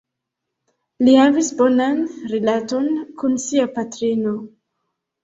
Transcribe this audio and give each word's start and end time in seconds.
Li 1.03 1.11
havis 1.17 1.51
bonan 1.59 1.99
rilaton 2.31 2.89
kun 3.21 3.37
sia 3.45 3.67
patrino. 3.77 4.33